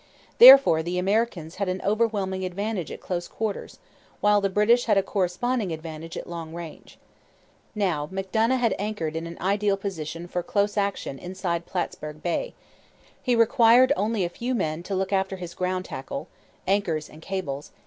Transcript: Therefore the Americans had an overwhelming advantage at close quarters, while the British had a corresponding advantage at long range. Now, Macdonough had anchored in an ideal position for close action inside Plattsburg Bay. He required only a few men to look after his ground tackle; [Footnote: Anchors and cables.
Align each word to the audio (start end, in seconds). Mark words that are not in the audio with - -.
Therefore 0.39 0.81
the 0.81 0.97
Americans 0.97 1.57
had 1.57 1.69
an 1.69 1.79
overwhelming 1.85 2.43
advantage 2.43 2.91
at 2.91 3.01
close 3.01 3.27
quarters, 3.27 3.77
while 4.19 4.41
the 4.41 4.49
British 4.49 4.85
had 4.85 4.97
a 4.97 5.03
corresponding 5.03 5.71
advantage 5.71 6.17
at 6.17 6.25
long 6.27 6.55
range. 6.55 6.97
Now, 7.75 8.09
Macdonough 8.11 8.57
had 8.57 8.73
anchored 8.79 9.15
in 9.15 9.27
an 9.27 9.37
ideal 9.39 9.77
position 9.77 10.27
for 10.27 10.41
close 10.41 10.75
action 10.75 11.19
inside 11.19 11.67
Plattsburg 11.67 12.23
Bay. 12.23 12.55
He 13.21 13.35
required 13.35 13.93
only 13.95 14.23
a 14.25 14.29
few 14.29 14.55
men 14.55 14.81
to 14.81 14.95
look 14.95 15.13
after 15.13 15.35
his 15.35 15.53
ground 15.53 15.85
tackle; 15.85 16.27
[Footnote: 16.65 16.73
Anchors 16.73 17.07
and 17.07 17.21
cables. 17.21 17.71